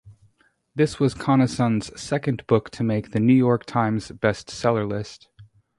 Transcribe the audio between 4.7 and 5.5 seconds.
list.